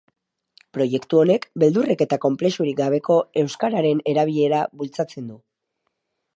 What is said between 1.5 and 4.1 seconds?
beldurrik eta konplexurik gabeko euskararen